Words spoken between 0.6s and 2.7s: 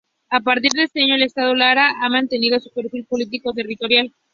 de ese año, el Estado Lara ha mantenido